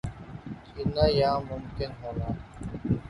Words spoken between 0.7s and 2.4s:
جینا ہاں ممکن ہونا